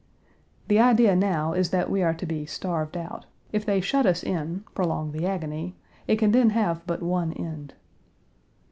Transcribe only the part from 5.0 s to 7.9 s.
the agony, it can then have but one end.